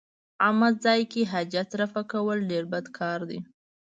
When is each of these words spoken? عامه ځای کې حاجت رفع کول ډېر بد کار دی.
عامه 0.43 0.69
ځای 0.83 1.01
کې 1.11 1.21
حاجت 1.31 1.69
رفع 1.81 2.03
کول 2.11 2.39
ډېر 2.51 2.63
بد 2.73 2.85
کار 2.97 3.19
دی. 3.29 3.39